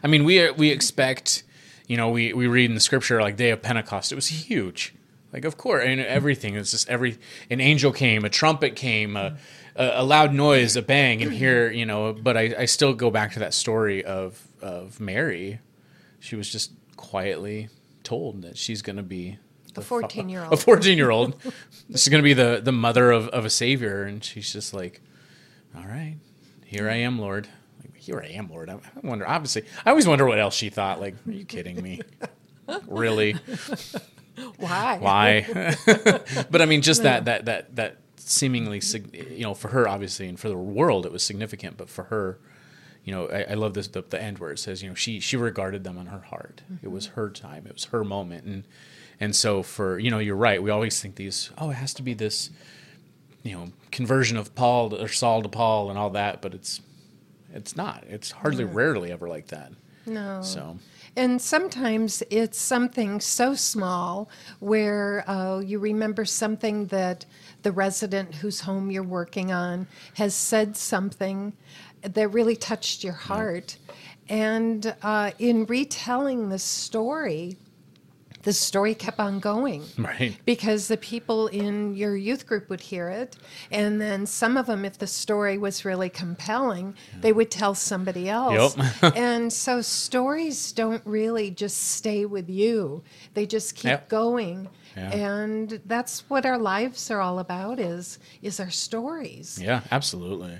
I 0.02 0.06
mean, 0.06 0.24
we 0.24 0.50
we 0.52 0.70
expect, 0.70 1.42
you 1.86 1.96
know, 1.96 2.10
we 2.10 2.32
we 2.32 2.46
read 2.46 2.68
in 2.70 2.74
the 2.74 2.80
scripture 2.80 3.20
like 3.20 3.36
day 3.36 3.50
of 3.50 3.62
Pentecost. 3.62 4.12
It 4.12 4.14
was 4.14 4.28
huge. 4.28 4.94
Like 5.32 5.44
of 5.44 5.56
course, 5.56 5.84
and 5.86 6.00
everything. 6.00 6.56
It's 6.56 6.72
just 6.72 6.88
every 6.88 7.18
an 7.50 7.60
angel 7.60 7.92
came, 7.92 8.24
a 8.24 8.28
trumpet 8.28 8.74
came, 8.74 9.16
a, 9.16 9.36
a, 9.76 9.90
a 9.94 10.04
loud 10.04 10.34
noise, 10.34 10.74
a 10.76 10.82
bang, 10.82 11.22
and 11.22 11.32
here, 11.32 11.70
you 11.70 11.86
know. 11.86 12.12
But 12.12 12.36
I, 12.36 12.54
I 12.58 12.64
still 12.64 12.94
go 12.94 13.10
back 13.10 13.32
to 13.34 13.38
that 13.38 13.54
story 13.54 14.04
of 14.04 14.44
of 14.60 14.98
Mary. 14.98 15.60
She 16.20 16.36
was 16.36 16.50
just 16.50 16.72
quietly 16.96 17.68
told 18.02 18.42
that 18.42 18.56
she's 18.56 18.82
going 18.82 18.96
to 18.96 19.02
be 19.02 19.38
A 19.76 19.80
14 19.82 20.28
year 20.28 20.42
old. 20.42 20.52
a 20.52 20.56
14 20.56 20.98
year 20.98 21.10
old. 21.10 21.40
this 21.88 22.02
is 22.02 22.08
going 22.08 22.22
to 22.22 22.24
be 22.24 22.34
the, 22.34 22.60
the 22.62 22.72
mother 22.72 23.10
of, 23.10 23.28
of 23.28 23.44
a 23.44 23.50
savior. 23.50 24.02
And 24.02 24.22
she's 24.22 24.52
just 24.52 24.74
like, 24.74 25.00
all 25.76 25.84
right, 25.84 26.16
here 26.64 26.90
I 26.90 26.96
am, 26.96 27.18
Lord. 27.18 27.48
Like, 27.80 27.96
here 27.96 28.20
I 28.20 28.32
am, 28.32 28.50
Lord. 28.50 28.68
I, 28.68 28.74
I 28.74 29.06
wonder, 29.06 29.28
obviously, 29.28 29.64
I 29.84 29.90
always 29.90 30.06
wonder 30.06 30.26
what 30.26 30.38
else 30.38 30.54
she 30.54 30.70
thought. 30.70 31.00
Like, 31.00 31.14
are 31.26 31.32
you 31.32 31.44
kidding 31.44 31.80
me? 31.80 32.00
really? 32.88 33.36
Why? 34.56 34.98
Why? 34.98 35.76
but 36.50 36.60
I 36.60 36.66
mean, 36.66 36.82
just 36.82 37.04
that, 37.04 37.26
that, 37.26 37.44
that, 37.44 37.76
that 37.76 37.98
seemingly, 38.16 38.82
you 39.12 39.42
know, 39.42 39.54
for 39.54 39.68
her, 39.68 39.86
obviously, 39.88 40.26
and 40.28 40.38
for 40.38 40.48
the 40.48 40.56
world, 40.56 41.06
it 41.06 41.12
was 41.12 41.22
significant. 41.22 41.76
But 41.76 41.88
for 41.88 42.04
her, 42.04 42.40
you 43.04 43.14
know, 43.14 43.28
I, 43.28 43.52
I 43.52 43.54
love 43.54 43.74
this 43.74 43.88
the, 43.88 44.02
the 44.02 44.22
end 44.22 44.38
where 44.38 44.50
it 44.52 44.58
says, 44.58 44.82
you 44.82 44.88
know, 44.88 44.94
she 44.94 45.20
she 45.20 45.36
regarded 45.36 45.84
them 45.84 45.98
on 45.98 46.06
her 46.06 46.20
heart. 46.20 46.62
It 46.82 46.88
was 46.88 47.06
her 47.08 47.30
time. 47.30 47.66
It 47.66 47.72
was 47.72 47.84
her 47.86 48.04
moment, 48.04 48.44
and 48.44 48.64
and 49.18 49.34
so 49.34 49.62
for 49.62 49.98
you 49.98 50.10
know, 50.10 50.18
you're 50.18 50.36
right. 50.36 50.62
We 50.62 50.70
always 50.70 51.00
think 51.00 51.16
these. 51.16 51.50
Oh, 51.58 51.70
it 51.70 51.74
has 51.74 51.94
to 51.94 52.02
be 52.02 52.14
this, 52.14 52.50
you 53.42 53.52
know, 53.56 53.68
conversion 53.90 54.36
of 54.36 54.54
Paul 54.54 54.90
to, 54.90 55.02
or 55.02 55.08
Saul 55.08 55.42
to 55.42 55.48
Paul 55.48 55.90
and 55.90 55.98
all 55.98 56.10
that, 56.10 56.42
but 56.42 56.54
it's 56.54 56.80
it's 57.52 57.76
not. 57.76 58.04
It's 58.08 58.30
hardly, 58.30 58.64
rarely 58.64 59.10
ever 59.10 59.28
like 59.28 59.48
that. 59.48 59.72
No. 60.06 60.42
So 60.42 60.78
And 61.16 61.40
sometimes 61.40 62.22
it's 62.30 62.58
something 62.58 63.20
so 63.20 63.54
small 63.54 64.28
where 64.60 65.28
uh, 65.28 65.60
you 65.60 65.78
remember 65.78 66.24
something 66.24 66.86
that 66.86 67.26
the 67.62 67.72
resident 67.72 68.36
whose 68.36 68.60
home 68.60 68.90
you're 68.90 69.02
working 69.02 69.52
on 69.52 69.86
has 70.14 70.34
said 70.34 70.76
something 70.76 71.52
that 72.02 72.28
really 72.28 72.56
touched 72.56 73.04
your 73.04 73.12
heart. 73.14 73.76
And 74.28 74.94
uh, 75.02 75.32
in 75.38 75.66
retelling 75.66 76.48
the 76.50 76.58
story, 76.58 77.56
the 78.42 78.52
story 78.52 78.94
kept 78.94 79.18
on 79.18 79.38
going. 79.40 79.84
Right. 79.98 80.36
Because 80.46 80.88
the 80.88 80.96
people 80.96 81.48
in 81.48 81.94
your 81.94 82.16
youth 82.16 82.46
group 82.46 82.70
would 82.70 82.80
hear 82.80 83.10
it. 83.10 83.36
And 83.70 84.00
then 84.00 84.24
some 84.26 84.56
of 84.56 84.66
them, 84.66 84.84
if 84.84 84.98
the 84.98 85.06
story 85.06 85.58
was 85.58 85.84
really 85.84 86.08
compelling, 86.08 86.94
they 87.20 87.32
would 87.32 87.50
tell 87.50 87.74
somebody 87.74 88.28
else. 88.28 88.76
Yep. 89.02 89.16
and 89.16 89.52
so 89.52 89.82
stories 89.82 90.72
don't 90.72 91.02
really 91.04 91.50
just 91.50 91.76
stay 91.78 92.24
with 92.24 92.48
you, 92.48 93.02
they 93.34 93.46
just 93.46 93.74
keep 93.74 93.90
Yep. 93.90 94.08
going. 94.08 94.68
Yeah. 94.96 95.10
And 95.10 95.80
that's 95.86 96.28
what 96.30 96.46
our 96.46 96.58
lives 96.58 97.10
are 97.10 97.20
all 97.20 97.38
about 97.38 97.78
is 97.78 98.18
is 98.42 98.58
our 98.58 98.70
stories 98.70 99.56
Yeah, 99.62 99.82
absolutely. 99.92 100.58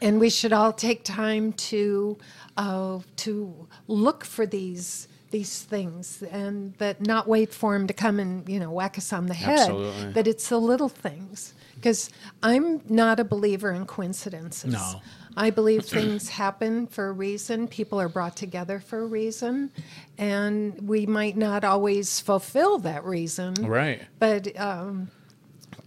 And 0.00 0.20
we 0.20 0.30
should 0.30 0.52
all 0.52 0.72
take 0.72 1.04
time 1.04 1.52
to 1.54 2.16
uh, 2.56 2.98
to 3.16 3.66
look 3.88 4.24
for 4.24 4.46
these 4.46 5.08
these 5.30 5.62
things 5.62 6.22
and 6.30 6.74
that 6.74 7.00
not 7.00 7.26
wait 7.26 7.54
for 7.54 7.72
them 7.72 7.86
to 7.86 7.94
come 7.94 8.20
and 8.20 8.46
you 8.48 8.60
know 8.60 8.70
whack 8.70 8.98
us 8.98 9.12
on 9.14 9.26
the 9.26 9.34
head 9.34 9.58
Absolutely. 9.60 10.12
that 10.12 10.26
it's 10.26 10.48
the 10.50 10.58
little 10.60 10.90
things 10.90 11.54
because 11.74 12.10
i'm 12.42 12.82
not 12.86 13.18
a 13.18 13.24
believer 13.24 13.72
in 13.72 13.86
coincidences 13.86 14.70
No. 14.74 15.00
i 15.38 15.48
believe 15.48 15.86
things 15.86 16.28
happen 16.42 16.86
for 16.86 17.08
a 17.08 17.12
reason 17.12 17.66
people 17.66 17.98
are 17.98 18.10
brought 18.10 18.36
together 18.36 18.78
for 18.78 19.00
a 19.00 19.06
reason 19.06 19.70
and 20.18 20.86
we 20.86 21.06
might 21.06 21.38
not 21.38 21.64
always 21.64 22.20
fulfill 22.20 22.76
that 22.80 23.02
reason 23.04 23.54
Right. 23.54 24.02
but 24.18 24.54
um, 24.60 25.10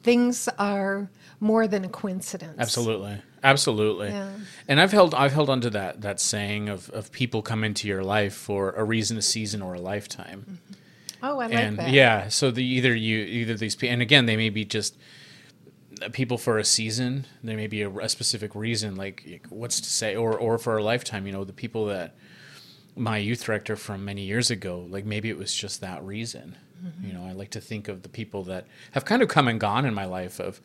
things 0.02 0.50
are 0.58 1.08
more 1.40 1.68
than 1.68 1.86
a 1.86 1.90
coincidence 1.90 2.56
Absolutely. 2.58 3.22
Absolutely. 3.46 4.10
Yeah. 4.10 4.32
And 4.68 4.82
I've 4.82 4.92
held 4.92 5.14
I've 5.14 5.34
held 5.34 5.50
onto 5.50 5.70
that 5.70 6.02
that 6.02 6.20
saying 6.20 6.70
of, 6.70 6.90
of 6.90 7.12
people 7.12 7.42
come 7.42 7.64
into 7.64 7.88
your 7.88 8.04
life 8.04 8.34
for 8.34 8.72
a 8.72 8.84
reason, 8.84 9.18
a 9.18 9.22
season, 9.22 9.62
or 9.62 9.76
a 9.76 9.80
lifetime. 9.80 10.46
Mm-hmm. 10.50 10.74
oh 11.24 11.40
i 11.40 11.48
like 11.48 11.76
that 11.78 11.90
yeah, 11.90 12.28
so 12.30 12.52
the 12.52 12.64
either 12.64 12.94
you 12.94 13.20
either 13.20 13.54
these 13.56 13.76
people 13.76 13.94
and 13.94 14.02
again 14.02 14.26
they 14.26 14.36
may 14.36 14.50
be 14.50 14.66
just 14.66 14.98
people 16.12 16.38
for 16.38 16.58
a 16.58 16.66
season. 16.66 17.26
There 17.44 17.56
may 17.56 17.68
be 17.68 17.82
a, 17.82 17.90
a 17.90 18.10
specific 18.10 18.56
reason, 18.56 18.96
like 18.96 19.46
what's 19.50 19.80
to 19.80 19.90
say, 19.90 20.16
or 20.16 20.38
or 20.38 20.58
for 20.58 20.78
a 20.78 20.84
lifetime. 20.84 21.26
You 21.26 21.34
know, 21.34 21.44
the 21.44 21.54
people 21.54 21.86
that 21.88 22.16
my 22.96 23.18
youth 23.18 23.44
director 23.44 23.76
from 23.76 24.06
many 24.06 24.24
years 24.24 24.50
ago, 24.52 24.86
like 24.90 25.06
maybe 25.06 25.30
it 25.30 25.38
was 25.38 25.54
just 25.54 25.82
that 25.82 26.04
reason. 26.04 26.56
Mm-hmm. 26.84 27.08
You 27.08 27.14
know, 27.14 27.26
I 27.26 27.32
like 27.32 27.52
to 27.52 27.62
think 27.62 27.88
of 27.88 28.02
the 28.02 28.10
people 28.10 28.44
that 28.44 28.68
have 28.92 29.06
kind 29.06 29.22
of 29.22 29.30
come 29.30 29.48
and 29.48 29.60
gone 29.60 29.86
in 29.86 29.94
my 29.94 30.06
life 30.06 30.40
of 30.40 30.62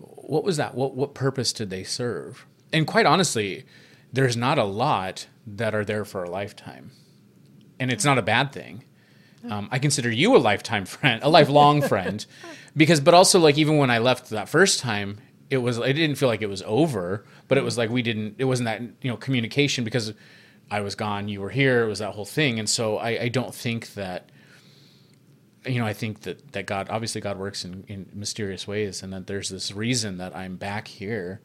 what 0.00 0.44
was 0.44 0.56
that? 0.56 0.74
What 0.74 0.94
what 0.94 1.14
purpose 1.14 1.52
did 1.52 1.70
they 1.70 1.84
serve? 1.84 2.46
And 2.72 2.86
quite 2.86 3.06
honestly, 3.06 3.64
there's 4.12 4.36
not 4.36 4.58
a 4.58 4.64
lot 4.64 5.26
that 5.46 5.74
are 5.74 5.84
there 5.84 6.04
for 6.04 6.22
a 6.22 6.30
lifetime, 6.30 6.90
and 7.78 7.90
it's 7.90 8.04
not 8.04 8.18
a 8.18 8.22
bad 8.22 8.52
thing. 8.52 8.84
Um, 9.48 9.68
I 9.72 9.78
consider 9.78 10.10
you 10.10 10.36
a 10.36 10.38
lifetime 10.38 10.84
friend, 10.84 11.22
a 11.22 11.28
lifelong 11.28 11.82
friend, 11.88 12.24
because 12.76 13.00
but 13.00 13.14
also 13.14 13.38
like 13.40 13.58
even 13.58 13.78
when 13.78 13.90
I 13.90 13.98
left 13.98 14.30
that 14.30 14.48
first 14.48 14.80
time, 14.80 15.18
it 15.48 15.58
was 15.58 15.78
it 15.78 15.94
didn't 15.94 16.16
feel 16.16 16.28
like 16.28 16.42
it 16.42 16.48
was 16.48 16.62
over, 16.62 17.24
but 17.48 17.58
it 17.58 17.64
was 17.64 17.78
like 17.78 17.90
we 17.90 18.02
didn't 18.02 18.36
it 18.38 18.44
wasn't 18.44 18.66
that 18.66 18.80
you 18.80 19.10
know 19.10 19.16
communication 19.16 19.84
because 19.84 20.12
I 20.70 20.82
was 20.82 20.94
gone, 20.94 21.28
you 21.28 21.40
were 21.40 21.50
here, 21.50 21.84
it 21.84 21.88
was 21.88 21.98
that 21.98 22.12
whole 22.12 22.24
thing, 22.24 22.58
and 22.58 22.68
so 22.68 22.98
I, 22.98 23.22
I 23.22 23.28
don't 23.28 23.54
think 23.54 23.94
that 23.94 24.30
you 25.66 25.78
know, 25.78 25.86
I 25.86 25.92
think 25.92 26.20
that, 26.22 26.52
that 26.52 26.66
God, 26.66 26.88
obviously 26.90 27.20
God 27.20 27.38
works 27.38 27.64
in, 27.64 27.84
in 27.88 28.08
mysterious 28.14 28.66
ways 28.66 29.02
and 29.02 29.12
that 29.12 29.26
there's 29.26 29.48
this 29.48 29.72
reason 29.72 30.18
that 30.18 30.34
I'm 30.34 30.56
back 30.56 30.88
here 30.88 31.40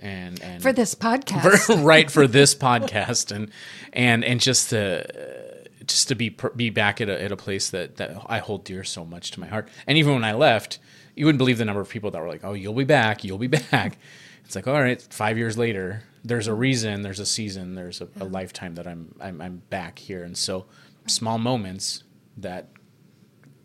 and, 0.00 0.40
and 0.42 0.62
for 0.62 0.72
this 0.72 0.94
podcast. 0.94 1.84
right 1.84 2.10
for 2.10 2.26
this 2.26 2.54
podcast 2.54 3.34
and, 3.34 3.50
and, 3.92 4.24
and 4.24 4.40
just 4.40 4.70
to, 4.70 5.04
uh, 5.04 5.84
just 5.84 6.08
to 6.08 6.14
be, 6.14 6.34
be 6.56 6.70
back 6.70 7.00
at 7.00 7.08
a, 7.08 7.22
at 7.22 7.32
a 7.32 7.36
place 7.36 7.70
that, 7.70 7.96
that 7.96 8.16
I 8.26 8.38
hold 8.38 8.64
dear 8.64 8.82
so 8.82 9.04
much 9.04 9.30
to 9.32 9.40
my 9.40 9.46
heart. 9.46 9.68
And 9.86 9.98
even 9.98 10.14
when 10.14 10.24
I 10.24 10.32
left, 10.32 10.78
you 11.14 11.26
wouldn't 11.26 11.38
believe 11.38 11.58
the 11.58 11.66
number 11.66 11.82
of 11.82 11.88
people 11.88 12.10
that 12.12 12.20
were 12.20 12.28
like, 12.28 12.44
Oh, 12.44 12.54
you'll 12.54 12.72
be 12.72 12.84
back. 12.84 13.24
You'll 13.24 13.38
be 13.38 13.46
back. 13.70 13.98
It's 14.46 14.56
like, 14.56 14.66
all 14.66 14.80
right, 14.80 15.00
five 15.00 15.36
years 15.36 15.58
later, 15.58 16.02
there's 16.24 16.48
a 16.48 16.54
reason, 16.54 17.02
there's 17.02 17.20
a 17.20 17.26
season, 17.26 17.74
there's 17.74 18.00
a, 18.00 18.08
a 18.18 18.24
lifetime 18.24 18.74
that 18.76 18.86
I'm, 18.86 19.14
I'm, 19.20 19.40
I'm 19.40 19.62
back 19.70 19.98
here. 19.98 20.24
And 20.24 20.36
so 20.36 20.66
small 21.06 21.38
moments 21.38 22.02
that 22.36 22.68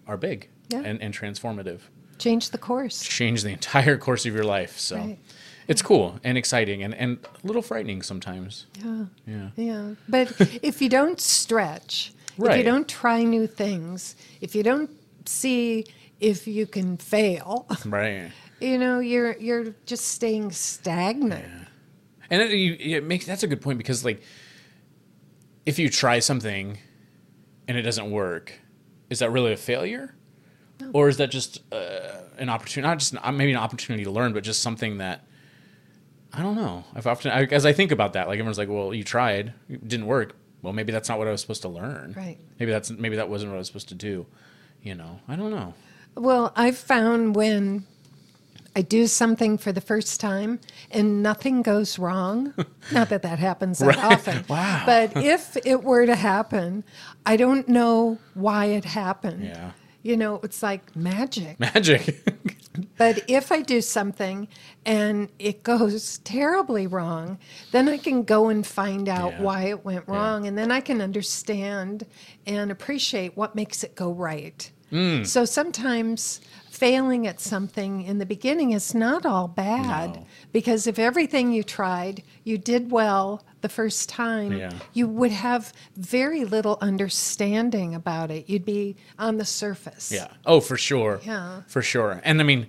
are 0.08 0.18
big 0.18 0.50
Yeah. 0.70 0.82
and, 0.86 1.02
and 1.02 1.14
transformative 1.14 1.80
Change 2.18 2.52
the 2.52 2.58
course. 2.58 3.02
change 3.04 3.44
the 3.44 3.50
entire 3.50 3.98
course 4.06 4.26
of 4.26 4.34
your 4.34 4.46
life. 4.46 4.80
So 4.80 4.96
Right. 4.98 5.20
it's 5.68 5.82
cool 5.82 6.20
and 6.24 6.38
exciting 6.38 6.82
and, 6.84 6.96
and 6.96 7.18
a 7.44 7.48
little 7.48 7.62
frightening 7.62 8.02
sometimes. 8.02 8.68
Yeah. 8.84 9.06
Yeah. 9.28 9.50
Yeah. 9.58 9.90
But 10.08 10.34
if 10.64 10.82
you 10.82 10.88
don't 10.90 11.20
stretch, 11.20 12.14
if 12.38 12.58
you 12.58 12.64
don't 12.64 12.88
try 12.88 13.24
new 13.24 13.48
things, 13.48 14.16
if 14.42 14.56
you 14.56 14.64
don't 14.64 14.90
see 15.26 15.86
if 16.20 16.48
you 16.48 16.66
can 16.68 16.98
fail, 16.98 17.68
Right. 17.86 18.32
you 18.62 18.78
know, 18.78 19.00
you're 19.00 19.36
you're 19.38 19.74
just 19.86 20.06
staying 20.10 20.52
stagnant. 20.52 21.46
And 22.30 22.42
it, 22.42 22.52
it 22.52 23.04
makes 23.04 23.26
that's 23.26 23.44
a 23.44 23.48
good 23.48 23.62
point 23.62 23.78
because 23.78 24.06
like 24.06 24.22
if 25.66 25.80
you 25.80 25.90
try 25.90 26.20
something 26.20 26.78
and 27.68 27.78
it 27.78 27.82
doesn't 27.82 28.10
work, 28.12 28.54
is 29.10 29.20
that 29.20 29.32
really 29.32 29.54
a 29.54 29.58
failure? 29.58 30.16
Or 30.94 31.08
is 31.08 31.18
that 31.18 31.32
just 31.32 31.62
uh, 31.74 32.18
an 32.38 32.50
opportunity? 32.50 32.88
Not 32.90 33.00
just 33.00 33.16
uh, 33.22 33.32
maybe 33.32 33.52
an 33.52 33.58
opportunity 33.58 34.04
to 34.04 34.12
learn, 34.12 34.34
but 34.34 34.44
just 34.44 34.62
something 34.62 34.98
that 34.98 35.26
I 36.34 36.42
don't 36.42 36.56
know. 36.56 36.84
I've 36.94 37.08
often, 37.08 37.32
I, 37.32 37.44
as 37.46 37.66
I 37.66 37.72
think 37.72 37.92
about 37.92 38.14
that, 38.14 38.28
like 38.28 38.36
everyone's 38.36 38.58
like, 38.58 38.68
"Well, 38.68 38.94
you 38.94 39.04
tried, 39.04 39.54
it 39.70 39.88
didn't 39.88 40.06
work." 40.06 40.36
Well, 40.62 40.74
maybe 40.74 40.92
that's 40.92 41.08
not 41.08 41.18
what 41.18 41.28
I 41.28 41.32
was 41.32 41.40
supposed 41.42 41.62
to 41.62 41.70
learn. 41.70 42.14
Right. 42.18 42.38
Maybe 42.60 42.72
that's 42.72 42.90
maybe 42.92 43.16
that 43.16 43.30
wasn't 43.30 43.52
what 43.52 43.56
I 43.56 43.60
was 43.60 43.68
supposed 43.68 43.88
to 43.90 43.96
do. 43.96 44.26
You 44.82 44.96
know, 44.96 45.20
I 45.28 45.36
don't 45.36 45.52
know. 45.52 45.74
Well, 46.16 46.52
I've 46.56 46.78
found 46.78 47.36
when 47.36 47.86
I 48.76 48.82
do 48.82 49.08
something 49.08 49.58
for 49.58 49.72
the 49.72 49.82
first 49.82 50.20
time 50.20 50.60
and 50.92 51.24
nothing 51.24 51.62
goes 51.62 51.98
wrong, 51.98 52.54
not 52.92 53.10
that 53.10 53.22
that 53.22 53.40
happens 53.40 53.80
that 53.80 53.88
Right. 53.96 53.98
often. 54.04 54.44
Wow. 54.50 54.84
But 54.86 55.16
if 55.18 55.56
it 55.66 55.84
were 55.84 56.06
to 56.06 56.16
happen, 56.16 56.84
I 57.26 57.38
don't 57.38 57.68
know 57.70 58.18
why 58.34 58.66
it 58.66 58.86
happened. 58.86 59.46
Yeah. 59.46 59.72
You 60.04 60.18
know, 60.18 60.40
it's 60.44 60.62
like 60.62 60.96
magic. 60.96 61.60
Magic. 61.60 62.22
But 62.98 63.24
if 63.30 63.54
I 63.54 63.62
do 63.62 63.80
something 63.80 64.50
and 64.86 65.30
it 65.40 65.64
goes 65.64 66.18
terribly 66.26 66.88
wrong, 66.88 67.38
then 67.72 67.88
I 67.88 67.98
can 67.98 68.24
go 68.24 68.50
and 68.50 68.68
find 68.68 69.08
out 69.08 69.32
Yeah. 69.32 69.42
why 69.42 69.64
it 69.70 69.86
went 69.86 70.06
wrong. 70.10 70.46
And 70.46 70.58
then 70.58 70.72
I 70.72 70.82
can 70.82 71.00
understand 71.02 72.06
and 72.46 72.72
appreciate 72.72 73.38
what 73.38 73.56
makes 73.56 73.82
it 73.86 73.96
go 73.96 74.12
right. 74.12 74.70
Mm. 74.92 75.26
So 75.26 75.46
sometimes 75.46 76.42
failing 76.80 77.26
at 77.26 77.40
something 77.40 78.02
in 78.04 78.18
the 78.18 78.26
beginning 78.26 78.72
is 78.74 78.94
not 78.94 79.26
all 79.26 79.48
bad 79.48 80.16
No. 80.16 80.26
because 80.52 80.88
if 80.88 81.00
everything 81.00 81.52
you 81.54 81.64
tried, 81.64 82.22
you 82.44 82.58
did 82.58 82.92
well 82.92 83.44
the 83.62 83.70
first 83.70 84.10
time, 84.10 84.52
Yeah. 84.52 84.72
you 84.94 85.08
would 85.08 85.32
have 85.32 85.72
very 85.96 86.44
little 86.44 86.78
understanding 86.82 87.96
about 87.96 88.30
it. 88.30 88.50
You'd 88.50 88.66
be 88.66 88.96
on 89.18 89.38
the 89.38 89.46
surface. 89.46 90.12
yeah. 90.12 90.28
Oh, 90.46 90.60
for 90.60 90.78
sure. 90.78 91.22
Yeah. 91.26 91.62
For 91.68 91.82
sure. 91.82 92.20
And 92.24 92.42
I 92.42 92.44
mean, 92.44 92.68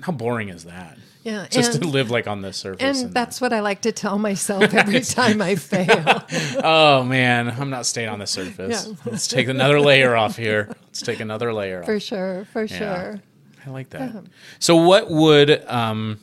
how 0.00 0.12
boring 0.12 0.48
is 0.48 0.64
that? 0.64 0.98
Yeah, 1.22 1.46
Just 1.50 1.74
and- 1.74 1.82
to 1.82 1.88
live 1.88 2.10
like 2.10 2.28
on 2.28 2.42
this 2.42 2.56
surface. 2.56 3.02
And 3.02 3.12
that's 3.12 3.40
what 3.40 3.52
I 3.52 3.58
like 3.60 3.80
to 3.82 3.90
tell 3.92 4.16
myself 4.18 4.72
every 4.72 5.00
time 5.18 5.42
I 5.42 5.56
fail. 5.56 6.22
oh 6.62 7.02
man, 7.02 7.48
I'm 7.48 7.70
not 7.70 7.84
staying 7.86 8.08
on 8.08 8.20
the 8.20 8.26
surface. 8.28 8.86
Yeah. 8.86 8.94
Let's 9.04 9.26
take 9.26 9.48
another 9.48 9.80
layer 9.80 10.14
off 10.14 10.36
here. 10.36 10.68
Let's 10.86 11.02
take 11.02 11.18
another 11.20 11.52
layer 11.52 11.80
off. 11.80 11.86
For 11.86 11.98
sure, 11.98 12.46
for 12.52 12.64
Yeah. 12.64 12.78
sure. 12.78 13.20
I 13.66 13.70
like 13.70 13.90
that. 13.90 14.24
So, 14.60 14.76
what 14.76 15.10
would 15.10 15.64
um, 15.66 16.20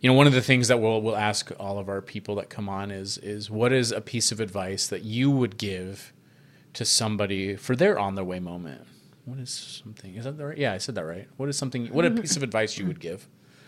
you 0.00 0.10
know? 0.10 0.14
One 0.14 0.26
of 0.26 0.32
the 0.32 0.42
things 0.42 0.66
that 0.66 0.80
we'll 0.80 1.00
we'll 1.00 1.14
ask 1.16 1.52
all 1.60 1.78
of 1.78 1.88
our 1.88 2.00
people 2.00 2.34
that 2.34 2.50
come 2.50 2.68
on 2.68 2.90
is 2.90 3.16
is 3.18 3.48
what 3.48 3.72
is 3.72 3.92
a 3.92 4.00
piece 4.00 4.32
of 4.32 4.40
advice 4.40 4.88
that 4.88 5.04
you 5.04 5.30
would 5.30 5.56
give 5.56 6.12
to 6.72 6.84
somebody 6.84 7.54
for 7.54 7.76
their 7.76 7.96
on 7.96 8.16
their 8.16 8.24
way 8.24 8.40
moment? 8.40 8.80
What 9.24 9.38
is 9.38 9.50
something? 9.50 10.14
Is 10.14 10.24
that 10.24 10.36
the 10.36 10.46
right? 10.46 10.58
Yeah, 10.58 10.72
I 10.72 10.78
said 10.78 10.94
that 10.96 11.04
right. 11.04 11.26
What 11.36 11.48
is 11.48 11.56
something? 11.56 11.86
What 11.86 12.04
a 12.04 12.10
piece 12.22 12.36
of 12.36 12.42
advice 12.42 12.76
you 12.78 12.86
would 12.86 13.00
give? 13.00 13.26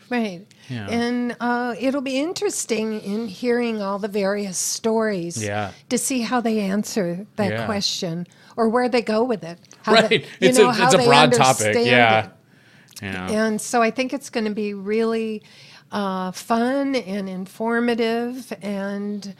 Right. 0.09 0.47
Yeah. 0.69 0.87
And 0.89 1.37
uh, 1.41 1.75
it'll 1.81 2.01
be 2.03 2.19
interesting 2.19 3.01
in 3.01 3.27
hearing 3.27 3.83
all 3.83 3.99
the 3.99 4.07
various 4.09 4.57
stories 4.57 5.43
Yeah. 5.43 5.73
to 5.89 5.99
see 5.99 6.21
how 6.21 6.41
they 6.41 6.61
answer 6.61 7.27
that 7.37 7.51
Yeah. 7.51 7.67
question 7.67 8.27
or 8.57 8.69
where 8.69 8.89
they 8.89 9.03
go 9.03 9.25
with 9.25 9.43
it. 9.43 9.59
How 9.83 9.95
right. 9.95 10.09
they- 10.09 10.17
you 10.21 10.25
it's 10.41 10.59
know, 10.59 10.69
a 10.69 10.73
how 10.73 10.85
it's 10.87 10.95
a 10.95 10.99
they 10.99 11.07
broad 11.07 11.33
topic. 11.33 11.67
understand 11.67 11.87
Yeah. 11.87 12.29
Yeah. 13.03 13.31
And 13.31 13.61
so 13.61 13.83
I 13.83 13.91
think 13.91 14.13
it's 14.15 14.31
going 14.31 14.47
to 14.47 14.55
be 14.55 14.75
really 14.75 15.43
uh, 15.91 16.31
fun 16.33 16.95
and 16.95 17.29
informative 17.29 18.53
and 18.63 19.35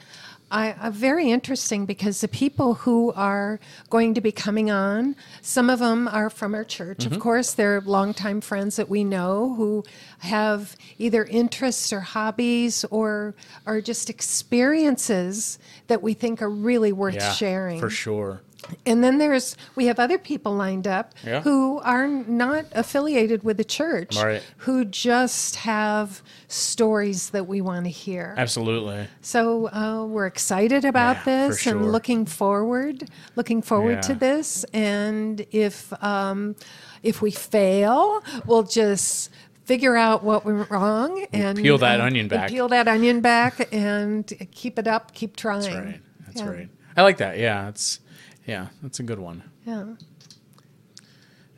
I, 0.49 0.71
uh, 0.73 0.91
very 0.91 1.29
interesting 1.29 1.85
because 1.85 2.21
the 2.21 2.27
people 2.27 2.75
who 2.75 3.11
are 3.13 3.59
going 3.89 4.13
to 4.13 4.21
be 4.21 4.31
coming 4.31 4.71
on, 4.71 5.15
some 5.41 5.69
of 5.69 5.79
them 5.79 6.07
are 6.07 6.29
from 6.29 6.55
our 6.55 6.63
church. 6.63 7.05
Of 7.05 7.19
course, 7.19 7.53
they're 7.53 7.81
longtime 7.81 8.39
friends 8.41 8.77
that 8.77 8.87
we 8.87 9.03
know 9.03 9.53
who 9.55 9.83
have 10.19 10.77
either 10.97 11.25
interests 11.25 11.91
or 11.91 11.99
hobbies 11.99 12.85
or 12.85 13.35
or 13.65 13.81
just 13.81 14.09
experiences 14.09 15.59
that 15.87 16.01
we 16.01 16.13
think 16.13 16.41
are 16.41 16.49
really 16.49 16.93
worth 16.93 17.15
yeah. 17.15 17.33
sharing. 17.33 17.79
For 17.79 17.89
sure. 17.89 18.41
And 18.85 19.03
then 19.03 19.17
there's 19.17 19.55
we 19.75 19.85
have 19.87 19.99
other 19.99 20.17
people 20.17 20.53
lined 20.53 20.87
up 20.87 21.13
Yeah. 21.25 21.41
who 21.41 21.79
are 21.83 22.07
not 22.07 22.65
affiliated 22.73 23.43
with 23.43 23.57
the 23.57 23.63
church, 23.63 24.15
Right. 24.17 24.43
who 24.57 24.85
just 24.85 25.57
have 25.57 26.21
stories 26.47 27.29
that 27.31 27.47
we 27.47 27.61
want 27.61 27.85
to 27.85 27.91
hear. 27.91 28.33
Absolutely. 28.37 29.07
So 29.21 29.69
uh, 29.71 30.05
we're 30.05 30.25
excited 30.27 30.85
about 30.85 31.17
Yeah, 31.17 31.23
this 31.47 31.61
sure. 31.61 31.73
and 31.77 31.91
looking 31.91 32.25
forward, 32.25 33.09
looking 33.35 33.61
forward 33.61 34.01
to 34.03 34.13
this. 34.15 34.63
And 34.73 35.45
if 35.51 35.91
um, 36.03 36.55
if 37.03 37.21
we 37.21 37.31
fail, 37.31 38.23
we'll 38.45 38.63
just 38.63 39.29
figure 39.65 39.95
out 39.97 40.23
what 40.23 40.45
went 40.45 40.69
wrong 40.69 41.25
and 41.33 41.57
peel 41.57 41.77
that 41.77 41.99
uh, 41.99 42.05
onion 42.05 42.21
and 42.23 42.29
back. 42.29 42.49
peel 42.49 42.67
that 42.69 42.87
onion 42.87 43.19
back, 43.21 43.67
and 43.73 44.31
keep 44.51 44.79
it 44.79 44.87
up. 44.87 45.13
Keep 45.13 45.35
trying. 45.35 45.61
That's 45.61 45.75
right. 45.75 46.01
That's 46.25 46.41
Yeah. 46.41 46.49
right. 46.49 46.69
I 46.95 47.01
like 47.03 47.17
that. 47.17 47.37
Yeah, 47.37 47.67
it's 47.69 47.99
yeah, 48.47 48.67
that's 48.81 48.99
a 48.99 49.03
good 49.03 49.19
one. 49.19 49.43
Yeah. 49.65 49.85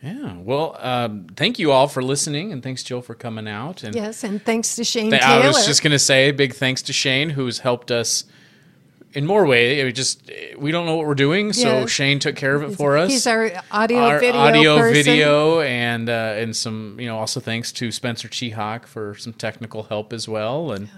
Yeah. 0.02 0.38
Well, 0.38 0.78
um, 0.80 1.28
thank 1.36 1.60
you 1.60 1.72
all 1.72 1.88
for 1.88 2.02
listening, 2.02 2.52
and 2.54 2.64
thanks, 2.64 2.84
Jill, 2.84 3.02
for 3.02 3.16
coming 3.16 3.48
out. 3.48 3.84
And 3.84 3.94
Yes, 3.96 4.24
and 4.24 4.42
thanks 4.44 4.76
to 4.78 4.84
Shane 4.84 5.12
th-. 5.12 5.22
I 5.22 5.46
was 5.46 5.66
just 5.66 5.84
going 5.84 5.92
to 5.92 6.00
say, 6.00 6.32
big 6.32 6.54
thanks 6.54 6.82
to 6.84 6.94
Shane, 6.94 7.30
who's 7.32 7.60
helped 7.60 7.92
us 7.92 8.24
in 9.14 9.26
more 9.26 9.46
way. 9.46 9.82
It 9.82 9.92
just 9.94 10.32
we 10.58 10.72
don't 10.72 10.86
know 10.86 10.96
what 10.96 11.06
we're 11.06 11.16
doing, 11.16 11.52
so 11.52 11.82
Yes. 11.82 11.90
Shane 11.90 12.20
took 12.20 12.36
care 12.38 12.56
of 12.56 12.64
it 12.72 12.78
for 12.78 12.96
us. 12.98 13.12
He's 13.12 13.28
our 13.28 13.52
audio 13.72 14.00
Our 14.00 14.20
video 14.20 14.40
audio, 14.40 14.78
person. 14.78 14.94
video, 15.04 15.60
and 15.62 16.10
uh, 16.10 16.34
and 16.38 16.56
some 16.56 16.98
you 17.00 17.08
know 17.08 17.18
also 17.18 17.40
thanks 17.42 17.72
to 17.74 17.92
Spencer 17.92 18.30
Chihawk 18.30 18.86
for 18.86 19.16
some 19.16 19.34
technical 19.34 19.84
help 19.84 20.14
as 20.14 20.30
well, 20.30 20.72
and 20.72 20.90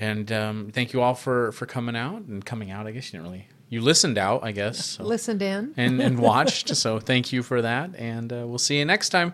and 0.00 0.32
um, 0.32 0.70
thank 0.72 0.92
you 0.92 1.00
all 1.00 1.14
for 1.14 1.52
for 1.52 1.64
coming 1.66 1.94
out 1.94 2.22
and 2.22 2.44
coming 2.44 2.70
out. 2.72 2.86
I 2.88 2.90
guess 2.90 3.12
you 3.12 3.18
didn't 3.20 3.30
really 3.30 3.46
you 3.70 3.80
listened 3.80 4.18
out, 4.18 4.44
I 4.44 4.52
guess. 4.52 4.84
so- 4.96 5.04
Listened 5.04 5.40
in. 5.40 5.72
and, 5.78 6.00
and 6.02 6.18
watched. 6.18 6.76
so 6.76 7.00
thank 7.00 7.32
you 7.32 7.42
for 7.42 7.62
that. 7.62 7.94
And 7.96 8.30
uh, 8.32 8.44
we'll 8.46 8.58
see 8.58 8.78
you 8.78 8.84
next 8.84 9.08
time. 9.08 9.32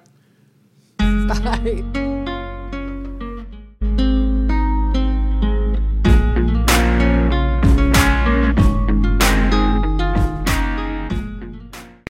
Bye. 0.99 2.13